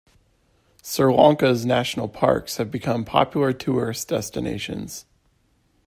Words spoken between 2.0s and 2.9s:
parks have been